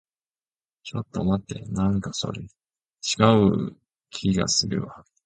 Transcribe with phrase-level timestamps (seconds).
[0.81, 1.63] ちょっと待って。
[1.71, 2.45] なんかそれ、違
[3.47, 3.75] う
[4.09, 5.05] 気がするわ。